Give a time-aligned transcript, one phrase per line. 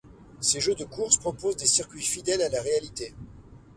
[0.39, 3.13] Ces jeux de course proposent des circuits fidèles à la réalité.